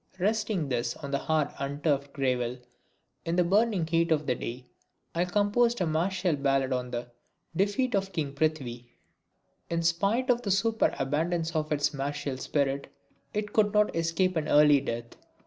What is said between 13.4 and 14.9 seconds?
could not escape an early